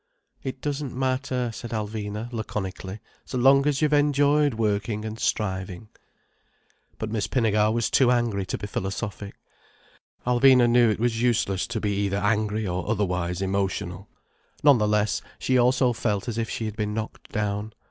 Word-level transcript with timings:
"It 0.41 0.61
doesn't 0.61 0.95
matter," 0.95 1.51
said 1.53 1.69
Alvina 1.69 2.27
laconically, 2.33 3.01
"so 3.23 3.37
long 3.37 3.67
as 3.67 3.83
you've 3.83 3.93
enjoyed 3.93 4.55
working 4.55 5.05
and 5.05 5.19
striving." 5.19 5.89
But 6.97 7.11
Miss 7.11 7.27
Pinnegar 7.27 7.71
was 7.71 7.91
too 7.91 8.09
angry 8.09 8.43
to 8.47 8.57
be 8.57 8.65
philosophic. 8.65 9.35
Alvina 10.25 10.67
knew 10.67 10.89
it 10.89 10.99
was 10.99 11.21
useless 11.21 11.67
to 11.67 11.79
be 11.79 11.91
either 11.97 12.17
angry 12.17 12.65
or 12.65 12.89
otherwise 12.89 13.43
emotional. 13.43 14.09
None 14.63 14.79
the 14.79 14.87
less, 14.87 15.21
she 15.37 15.59
also 15.59 15.93
felt 15.93 16.27
as 16.27 16.39
if 16.39 16.49
she 16.49 16.65
had 16.65 16.75
been 16.75 16.95
knocked 16.95 17.31
down. 17.31 17.71